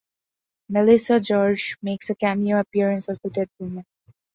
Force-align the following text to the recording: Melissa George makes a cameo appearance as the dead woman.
Melissa 0.67 1.19
George 1.19 1.75
makes 1.83 2.09
a 2.09 2.15
cameo 2.15 2.59
appearance 2.59 3.07
as 3.07 3.19
the 3.19 3.29
dead 3.29 3.51
woman. 3.59 3.85